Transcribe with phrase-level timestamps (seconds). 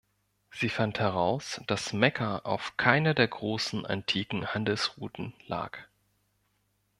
[0.49, 5.77] Sie fand heraus, dass Mekka auf keiner der großen antiken Handelsrouten lag.